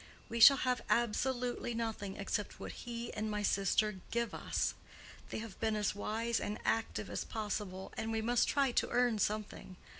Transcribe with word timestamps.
We 0.29 0.39
shall 0.39 0.57
have 0.57 0.81
absolutely 0.89 1.75
nothing 1.75 2.17
except 2.17 2.59
what 2.59 2.71
he 2.71 3.13
and 3.13 3.29
my 3.29 3.43
sister 3.43 3.99
give 4.09 4.33
us. 4.33 4.73
They 5.29 5.37
have 5.37 5.59
been 5.59 5.75
as 5.75 5.93
wise 5.93 6.39
and 6.39 6.57
active 6.65 7.07
as 7.07 7.23
possible, 7.23 7.93
and 7.95 8.11
we 8.11 8.23
must 8.23 8.47
try 8.47 8.71
to 8.71 8.89
earn 8.89 9.19
something. 9.19 9.75